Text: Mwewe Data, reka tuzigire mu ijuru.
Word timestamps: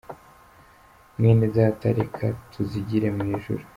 Mwewe 1.17 1.45
Data, 1.57 1.85
reka 1.99 2.25
tuzigire 2.51 3.07
mu 3.15 3.23
ijuru. 3.35 3.63